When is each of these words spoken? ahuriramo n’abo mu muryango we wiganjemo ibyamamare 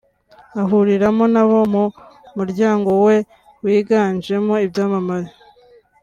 ahuriramo 0.61 1.25
n’abo 1.33 1.59
mu 1.73 1.83
muryango 2.37 2.89
we 3.05 3.15
wiganjemo 3.63 4.53
ibyamamare 4.65 5.29